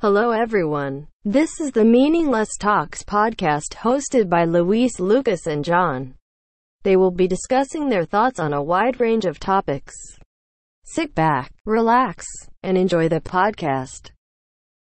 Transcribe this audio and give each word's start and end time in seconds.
Hello 0.00 0.32
everyone. 0.32 1.06
This 1.24 1.60
is 1.60 1.70
the 1.70 1.84
Meaningless 1.84 2.58
Talks 2.58 3.02
podcast 3.04 3.74
hosted 3.76 4.28
by 4.28 4.44
Luis, 4.44 5.00
Lucas, 5.00 5.46
and 5.46 5.64
John. 5.64 6.14
They 6.82 6.96
will 6.96 7.12
be 7.12 7.26
discussing 7.28 7.88
their 7.88 8.04
thoughts 8.04 8.38
on 8.38 8.52
a 8.52 8.62
wide 8.62 9.00
range 9.00 9.24
of 9.24 9.38
topics. 9.38 9.94
Sit 10.84 11.14
back, 11.14 11.52
relax, 11.64 12.26
and 12.62 12.76
enjoy 12.76 13.08
the 13.08 13.20
podcast. 13.20 14.10